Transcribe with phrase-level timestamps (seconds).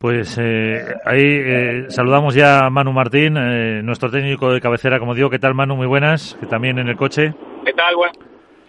[0.00, 5.12] Pues eh, ahí eh, saludamos ya a Manu Martín, eh, nuestro técnico de cabecera, como
[5.12, 5.28] digo.
[5.28, 5.74] ¿Qué tal, Manu?
[5.74, 7.34] Muy buenas, que también en el coche.
[7.64, 7.96] ¿Qué tal?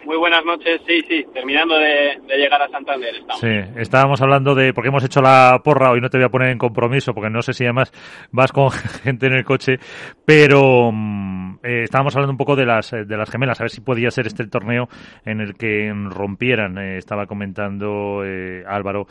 [0.04, 0.80] Muy buenas noches.
[0.86, 3.40] Sí, sí, terminando de, llegar a Santander estamos.
[3.40, 6.50] Sí, estábamos hablando de, porque hemos hecho la porra, hoy no te voy a poner
[6.50, 7.92] en compromiso, porque no sé si además
[8.30, 8.70] vas con
[9.02, 9.78] gente en el coche,
[10.24, 13.80] pero mm, eh, estábamos hablando un poco de las, de las gemelas, a ver si
[13.80, 14.88] podía ser este el torneo
[15.24, 19.06] en el que rompieran, eh, estaba comentando eh, Álvaro.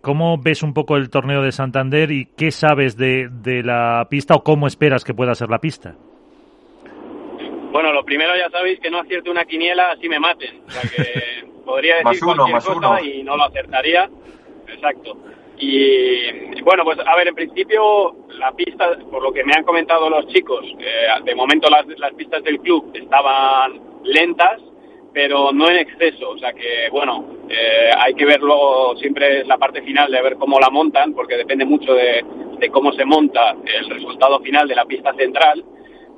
[0.00, 3.28] ¿Cómo ves un poco el torneo de Santander y qué sabes de
[3.64, 5.94] la pista o cómo esperas que pueda ser la pista?
[7.76, 10.62] Bueno, lo primero ya sabéis que no acierte una quiniela así me maten.
[10.66, 14.08] O sea que podría decir cualquier cosa y no lo acertaría.
[14.66, 15.18] Exacto.
[15.58, 20.08] Y bueno, pues a ver, en principio la pista, por lo que me han comentado
[20.08, 24.58] los chicos, eh, de momento las, las pistas del club estaban lentas,
[25.12, 26.30] pero no en exceso.
[26.30, 30.36] O sea que, bueno, eh, hay que ver luego siempre la parte final de ver
[30.36, 32.24] cómo la montan, porque depende mucho de,
[32.58, 35.62] de cómo se monta el resultado final de la pista central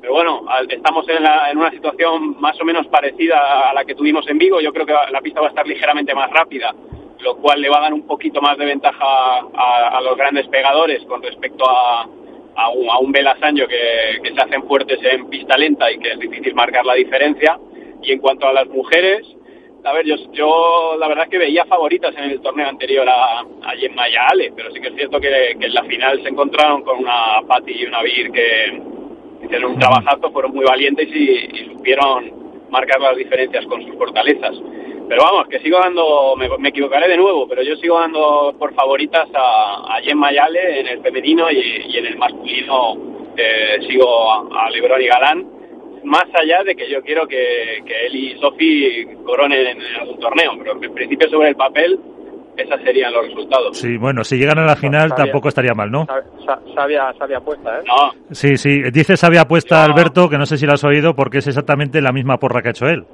[0.01, 4.39] pero bueno, estamos en, una situación más o menos parecida a la que tuvimos en
[4.39, 4.61] Vigo.
[4.61, 6.75] Yo creo que la pista va a estar ligeramente más rápida,
[7.21, 11.05] lo cual le va a dar un poquito más de ventaja a, los grandes pegadores
[11.05, 12.07] con respecto a,
[12.75, 16.55] un, a un que, que se hacen fuertes en pista lenta y que es difícil
[16.55, 17.59] marcar la diferencia.
[18.01, 19.27] Y en cuanto a las mujeres,
[19.83, 23.41] a ver, yo, yo la verdad es que veía favoritas en el torneo anterior a,
[23.41, 26.23] a Gemma y a Ale, pero sí que es cierto que, que en la final
[26.23, 28.98] se encontraron con una Patti y una Vir que,
[29.43, 32.33] hicieron un trabajazo, fueron muy valientes y, supieron
[32.71, 34.55] marcar las diferencias con sus fortalezas.
[35.09, 39.27] Pero vamos, que sigo dando, me, equivocaré de nuevo, pero yo sigo dando por favoritas
[39.35, 42.97] a, a Jen Mayale en el femenino y, en el masculino
[43.37, 45.47] eh, sigo a, Lebron y Galán,
[46.05, 50.53] más allá de que yo quiero que, que él y Sofi coronen en algún torneo,
[50.59, 51.99] pero en principio sobre el papel
[52.59, 53.79] esos serían los resultados.
[53.79, 56.07] Sí, bueno, si llegan a la final tampoco estaría mal, ¿no?
[56.75, 57.83] Sabia, sabia apuesta, ¿eh?
[57.87, 58.35] No.
[58.35, 61.47] Sí, sí, dice sabia apuesta Alberto, que no sé si lo has oído, porque es
[61.47, 63.05] exactamente la misma porra que ha hecho él.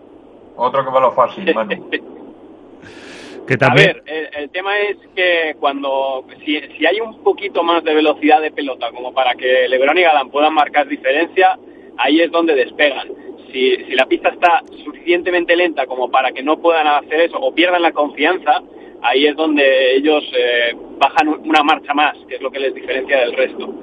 [0.56, 1.71] Otro que va lo fácil, mano.
[3.47, 3.91] que también...
[3.91, 8.41] A ver, el, tema es que cuando, si, si hay un poquito más de velocidad
[8.41, 11.59] de pelota, como para que Lebron y Galán puedan marcar diferencia,
[11.99, 13.09] ahí es donde despegan.
[13.53, 17.54] Si, si la pista está suficientemente lenta como para que no puedan hacer eso o
[17.54, 18.62] pierdan la confianza,
[19.04, 23.19] ahí es donde ellos eh, bajan una marcha más, que es lo que les diferencia
[23.20, 23.75] del resto.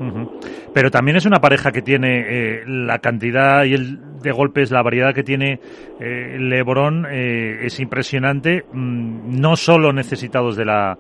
[0.74, 4.82] Pero también es una pareja que tiene eh, la cantidad y el de golpes, la
[4.82, 5.60] variedad que tiene
[6.00, 10.98] eh, Lebron es impresionante, mm, no solo necesitados de la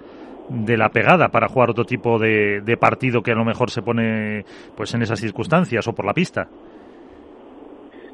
[0.49, 3.81] de la pegada para jugar otro tipo de, de, partido que a lo mejor se
[3.81, 4.43] pone
[4.75, 6.49] pues en esas circunstancias o por la pista.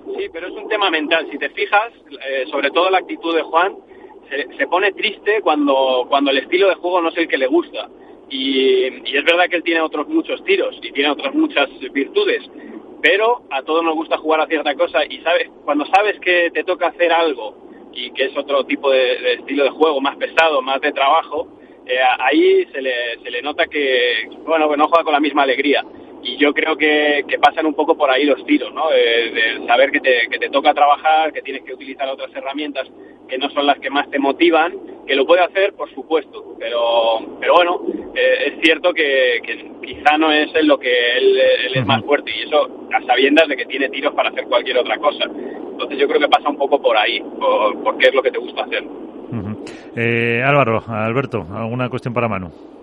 [0.06, 1.26] Sí, pero es un tema mental.
[1.32, 1.92] Si te fijas,
[2.52, 3.74] sobre todo la actitud de Juan,
[4.30, 7.90] se, pone triste cuando, cuando el estilo de juego no es el que le gusta.
[8.30, 12.44] Y, es verdad que él tiene otros muchos tiros y tiene otras muchas virtudes,
[13.02, 16.64] pero a todos nos gusta jugar a cierta cosa y sabes, cuando sabes que te
[16.64, 17.56] toca hacer algo
[17.94, 21.48] y que es otro tipo de, estilo de juego, más pesado, más de trabajo,
[21.86, 25.44] eh, ahí se le, se le nota que, bueno, que no juega con la misma
[25.44, 25.86] alegría
[26.28, 28.90] y yo creo que, pasan un poco por ahí los tiros, ¿no?
[28.90, 32.88] De, saber que te, que te, toca trabajar, que tienes que utilizar otras herramientas
[33.28, 34.74] que no son las que más te motivan,
[35.06, 37.82] que lo puede hacer, por supuesto, pero, pero bueno,
[38.16, 39.42] eh, es cierto que,
[39.82, 41.40] quizá no es en lo que él,
[41.74, 44.98] es más fuerte y eso a sabiendas de que tiene tiros para hacer cualquier otra
[44.98, 45.26] cosa.
[45.26, 48.40] Entonces yo creo que pasa un poco por ahí, por, qué es lo que te
[48.40, 48.84] gusta hacer.
[49.96, 52.77] Eh, Álvaro, Alberto, ¿alguna cuestión para Manu?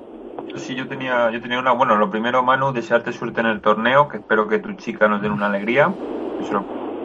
[0.56, 1.72] Sí, yo tenía, yo tenía una.
[1.72, 5.20] Bueno, lo primero, Manu, desearte suerte en el torneo, que espero que tu chica nos
[5.20, 5.92] den una alegría.
[6.40, 6.64] Eso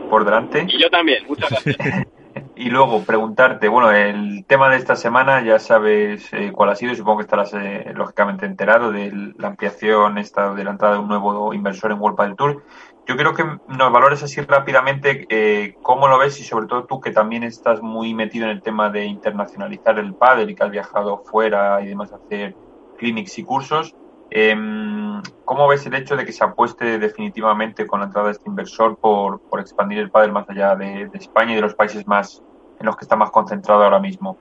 [0.09, 0.65] por delante.
[0.67, 2.07] Y yo también, muchas gracias.
[2.55, 6.93] y luego preguntarte, bueno, el tema de esta semana ya sabes eh, cuál ha sido,
[6.95, 11.07] supongo que estarás eh, lógicamente enterado de la ampliación, esta de la entrada de un
[11.07, 12.63] nuevo inversor en World del Tour.
[13.07, 16.99] Yo creo que nos valores así rápidamente eh, cómo lo ves y sobre todo tú
[16.99, 20.69] que también estás muy metido en el tema de internacionalizar el pádel y que has
[20.69, 22.53] viajado fuera y demás a hacer
[22.99, 23.95] clinics y cursos.
[24.31, 28.47] Em, ¿Cómo ves el hecho de que se apueste definitivamente con la entrada de este
[28.47, 32.43] inversor por, por expandir el pádel más allá de, España y de los países más
[32.79, 34.37] en los que está más concentrado ahora mismo?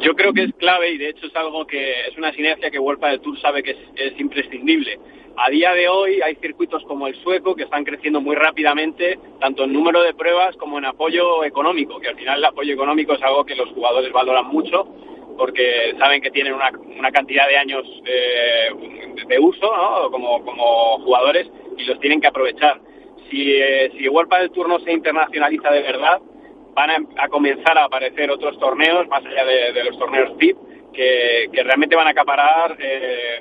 [0.00, 2.80] Yo creo que es clave y de hecho es algo que es una sinergia que
[2.80, 4.98] World del Tour sabe que es, imprescindible.
[5.36, 9.62] A día de hoy hay circuitos como el sueco que están creciendo muy rápidamente, tanto
[9.62, 13.22] en número de pruebas como en apoyo económico, que al final el apoyo económico es
[13.22, 14.88] algo que los jugadores valoran mucho
[15.42, 18.68] porque saben que tienen una, una cantidad de años eh,
[19.26, 19.68] de uso
[20.12, 22.80] como, como jugadores y los tienen que aprovechar.
[23.28, 26.20] Si, eh, si World del Tour no se internacionaliza de verdad,
[26.74, 30.56] van a, comenzar a aparecer otros torneos, más allá de, los torneos VIP,
[30.92, 33.40] que, realmente van a acaparar eh,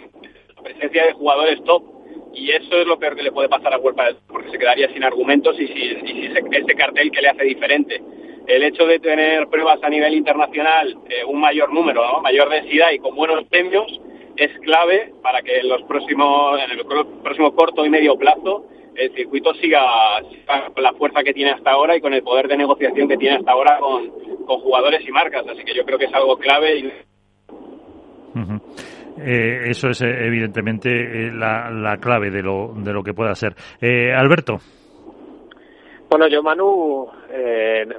[0.56, 1.84] la presencia de jugadores top
[2.34, 5.04] y eso es lo peor que le puede pasar a Huelpa porque se quedaría sin
[5.04, 8.02] argumentos y sin, ese, cartel que le hace diferente.
[8.48, 13.00] El hecho de tener pruebas a nivel internacional, eh, un mayor número, mayor densidad y
[13.00, 14.00] con buenos premios,
[14.36, 16.86] es clave para que en los próximos, en el
[17.24, 18.66] próximo corto y medio plazo
[18.96, 19.82] el circuito siga,
[20.74, 23.38] con la fuerza que tiene hasta ahora y con el poder de negociación que tiene
[23.38, 24.10] hasta ahora con,
[24.46, 25.48] con jugadores y marcas.
[25.48, 26.92] Así que yo creo que es algo clave y
[29.24, 33.56] eh, eso es eh, evidentemente eh, la, clave de lo, de lo que pueda ser.
[34.16, 34.60] Alberto.
[36.12, 37.10] Bueno, yo, Manu,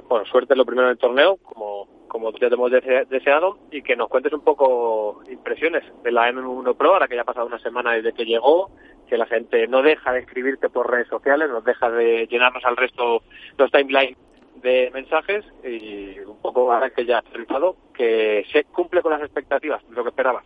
[0.07, 3.95] bueno, suerte lo primero en el torneo, como, como ya te hemos deseado, y que
[3.95, 7.57] nos cuentes un poco impresiones de la M1 Pro, ahora que ya ha pasado una
[7.57, 8.69] semana desde que llegó,
[9.09, 12.77] que la gente no deja de escribirte por redes sociales, no deja de llenarnos al
[12.77, 13.23] resto
[13.57, 14.15] los timelines
[14.61, 19.23] de mensajes y un poco ahora que ya has realizado, que se cumple con las
[19.23, 20.45] expectativas, lo que esperabas.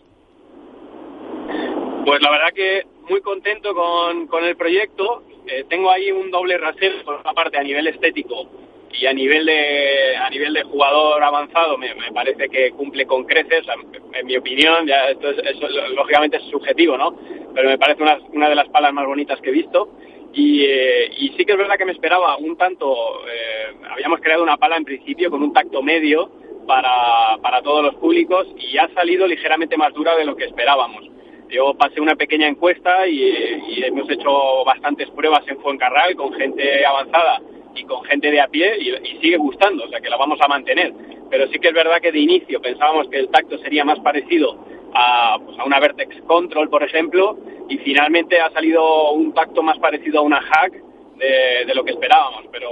[2.06, 5.24] Pues la verdad que muy contento con, con el proyecto.
[5.48, 8.48] Eh, tengo ahí un doble rasero, por una parte a nivel estético
[8.92, 13.66] y a nivel de a nivel de jugador avanzado me, parece que cumple con creces
[14.14, 15.60] en mi opinión esto es,
[15.94, 17.16] lógicamente es subjetivo no
[17.54, 19.90] pero me parece una, una de las palas más bonitas que he visto
[20.34, 22.96] y, eh, sí que es verdad que me esperaba un tanto
[23.28, 26.32] eh, habíamos creado una pala en principio con un tacto medio
[26.66, 31.17] para, para todos los públicos y ha salido ligeramente más dura de lo que esperábamos
[31.50, 37.42] yo pasé una pequeña encuesta y, hemos hecho bastantes pruebas en Fuencarral con gente avanzada
[37.76, 40.48] y con gente de a pie y, sigue gustando, o sea que la vamos a
[40.48, 40.94] mantener.
[41.30, 44.58] Pero sí que es verdad que de inicio pensábamos que el tacto sería más parecido
[44.94, 47.38] a, pues, a una Vertex Control, por ejemplo,
[47.70, 50.74] y finalmente ha salido un tacto más parecido a una Hack
[51.18, 52.46] de, de, lo que esperábamos.
[52.52, 52.70] Pero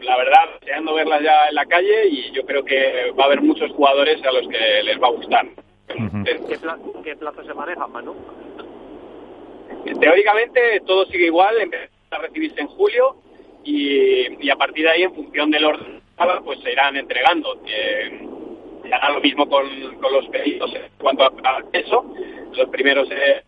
[0.00, 3.42] la verdad, deseando verla ya en la calle y yo creo que va a haber
[3.42, 5.46] muchos jugadores a los que les va a gustar.
[5.88, 8.14] ¿Qué, plazo se maneja, Manu?
[10.00, 13.16] Teóricamente todo sigue igual, empieza a recibirse en julio
[13.64, 16.00] y, a partir de ahí, en función del orden,
[16.44, 17.60] pues se irán entregando.
[17.66, 18.26] Eh,
[18.92, 19.66] hará lo mismo con,
[20.00, 22.04] los pedidos en cuanto al peso.
[22.52, 23.44] Los primeros es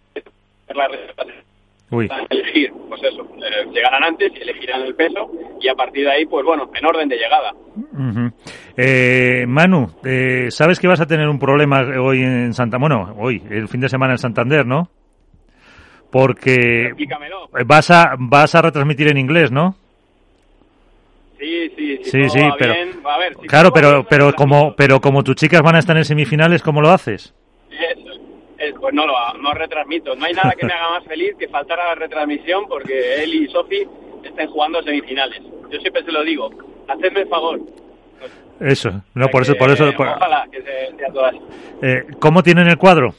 [0.75, 0.89] la
[1.91, 2.09] Uy.
[2.31, 6.27] elegir, pues eso, eh, llegarán antes y elegirán el peso y a partir de ahí,
[6.27, 7.53] pues bueno, en orden de llegada.
[8.77, 13.43] eh, Manu, eh, sabes que vas a tener un problema hoy en Santa, bueno, hoy,
[13.51, 14.89] el fin de semana en Santander, ¿no?
[16.13, 16.93] Porque
[17.67, 19.75] vas a vas a retransmitir en inglés, ¿no?
[21.39, 22.75] Sí, sí, sí, sí, pero
[23.47, 26.91] claro, pero pero como pero como tus chicas van a estar en semifinales, ¿cómo lo
[26.91, 27.35] haces?
[28.79, 30.15] Pues no lo no retransmito.
[30.15, 33.35] No hay nada que me haga más feliz que faltar a la retransmisión porque él
[33.35, 33.87] y Sofi
[34.25, 35.41] estén jugando semifinales.
[35.71, 36.51] Yo siempre se lo digo,
[36.89, 37.61] hacedme el favor.
[38.61, 39.89] Eso, no, por eso, por eso.
[39.89, 41.35] Ojalá que sea todas.
[41.83, 43.15] Eh, ¿Cómo tienen el cuadro?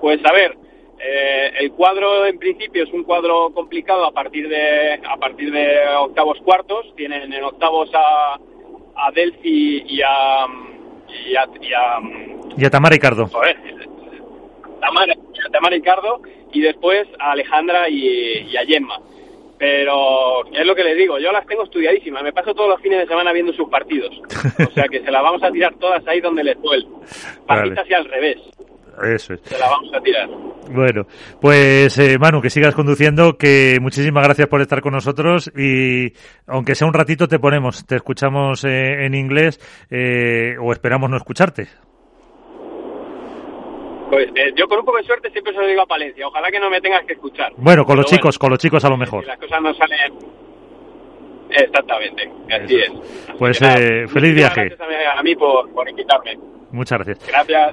[0.00, 0.54] Pues a ver,
[1.00, 5.86] eh, el cuadro en principio es un cuadro complicado a partir de a partir de
[5.96, 6.94] octavos cuartos.
[6.94, 8.34] Tienen en octavos a,
[8.96, 10.46] a Delphi y a
[11.26, 12.00] y a, y a
[12.56, 13.28] y a Tamara Ricardo.
[14.80, 15.14] Tamara,
[15.52, 16.20] Tamara Ricardo
[16.52, 18.98] y después a Alejandra y, a Gemma.
[19.58, 22.98] Pero es lo que les digo, yo las tengo estudiadísimas, me paso todos los fines
[22.98, 24.10] de semana viendo sus partidos.
[24.66, 26.86] O sea que se las vamos a tirar todas ahí donde les duele.
[27.46, 28.38] Partitas y al revés.
[29.02, 29.40] Eso es.
[29.44, 30.28] Se la vamos a tirar.
[30.70, 31.06] Bueno,
[31.40, 36.12] pues eh, Manu, que sigas conduciendo, que muchísimas gracias por estar con nosotros y
[36.46, 41.16] aunque sea un ratito te ponemos, te escuchamos eh, en inglés eh, o esperamos no
[41.16, 41.68] escucharte.
[44.14, 46.28] Pues eh, yo con un poco de suerte siempre se lo digo a Palencia.
[46.28, 47.52] Ojalá que no me tengas que escuchar.
[47.56, 49.22] Bueno, con los chicos, con los chicos a lo mejor.
[49.22, 49.98] Si las cosas no salen
[51.50, 52.92] exactamente, así es.
[53.36, 54.68] pues eh, feliz viaje.
[54.68, 56.38] Gracias a mí, por, por invitarme.
[56.70, 57.28] Muchas gracias.
[57.28, 57.72] Gracias.